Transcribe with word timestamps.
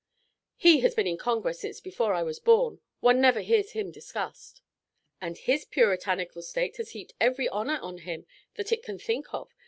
"He 0.57 0.79
has 0.79 0.95
been 0.95 1.05
in 1.05 1.19
Congress 1.19 1.59
since 1.59 1.79
before 1.79 2.15
I 2.15 2.23
was 2.23 2.39
born. 2.39 2.81
One 3.01 3.21
never 3.21 3.41
hears 3.41 3.73
him 3.73 3.91
discussed." 3.91 4.63
"And 5.21 5.37
his 5.37 5.63
Puritanical 5.63 6.41
State 6.41 6.77
has 6.77 6.93
heaped 6.93 7.13
every 7.21 7.47
honour 7.47 7.77
on 7.83 7.99
him 7.99 8.25
that 8.55 8.71
it 8.71 8.81
can 8.81 8.97
think 8.97 9.31
of. 9.31 9.53